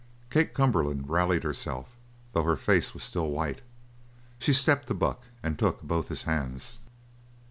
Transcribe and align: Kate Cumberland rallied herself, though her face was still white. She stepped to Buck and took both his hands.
Kate 0.31 0.55
Cumberland 0.55 1.11
rallied 1.11 1.43
herself, 1.43 1.95
though 2.33 2.41
her 2.41 2.55
face 2.55 2.95
was 2.95 3.03
still 3.03 3.29
white. 3.29 3.61
She 4.39 4.51
stepped 4.51 4.87
to 4.87 4.95
Buck 4.95 5.21
and 5.43 5.59
took 5.59 5.83
both 5.83 6.07
his 6.07 6.23
hands. 6.23 6.79